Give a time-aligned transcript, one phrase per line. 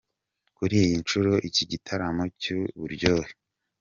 [0.55, 3.31] Kuri iyi nshuro iki gitaramo cy’uburyohe